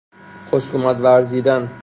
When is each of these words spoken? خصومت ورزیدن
خصومت 0.49 0.97
ورزیدن 0.99 1.69